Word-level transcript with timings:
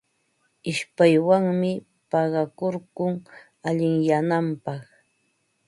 Ishpaywanmi 0.71 1.71
paqakurkun 2.09 3.13
allinyananpaq. 3.67 4.83